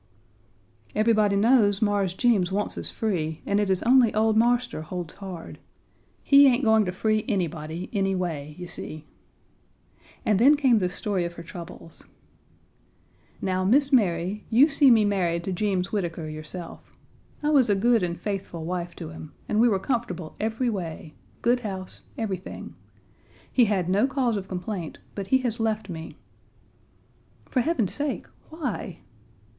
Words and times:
"Everybody 0.95 1.35
knows 1.35 1.79
Mars 1.79 2.15
Jeems 2.15 2.51
wants 2.51 2.75
us 2.75 2.89
free, 2.89 3.43
and 3.45 3.59
it 3.59 3.69
is 3.69 3.83
only 3.83 4.11
old 4.15 4.35
Marster 4.35 4.81
holds 4.81 5.13
hard. 5.13 5.59
He 6.23 6.47
ain't 6.47 6.63
going 6.63 6.85
to 6.85 6.91
free 6.91 7.23
anybody 7.27 7.87
any 7.93 8.15
way, 8.15 8.55
you 8.57 8.65
see." 8.65 9.05
And 10.25 10.39
then 10.39 10.57
came 10.57 10.79
the 10.79 10.89
story 10.89 11.23
of 11.23 11.33
her 11.33 11.43
troubles. 11.43 12.07
"Now, 13.43 13.63
Miss 13.63 13.93
Mary, 13.93 14.43
you 14.49 14.67
see 14.67 14.89
me 14.89 15.05
married 15.05 15.43
to 15.43 15.53
Jeems 15.53 15.91
Whitaker 15.91 16.27
yourself. 16.27 16.95
I 17.43 17.51
was 17.51 17.69
a 17.69 17.75
good 17.75 18.01
and 18.01 18.19
faithful 18.19 18.65
wife 18.65 18.95
to 18.95 19.09
him, 19.09 19.33
and 19.47 19.59
we 19.59 19.69
were 19.69 19.77
comfortable 19.77 20.35
every 20.39 20.67
way 20.71 21.13
good 21.43 21.59
house, 21.59 22.01
everything. 22.17 22.73
He 23.53 23.65
had 23.65 23.87
no 23.87 24.07
cause 24.07 24.35
of 24.35 24.47
complaint, 24.47 24.97
but 25.13 25.27
he 25.27 25.37
has 25.45 25.59
left 25.59 25.89
me." 25.89 26.17
"For 27.45 27.61
heaven's 27.61 27.93
sake! 27.93 28.25
Why?" 28.49 28.97